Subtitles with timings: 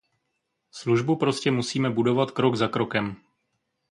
[0.71, 3.15] Službu prostě musíme budovat krok za krokem.